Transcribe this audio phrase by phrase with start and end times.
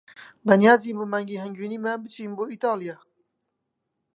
[0.45, 2.95] بەنیازین بۆ مانگی هەنگوینیمان بچین بۆ ئیتالیا.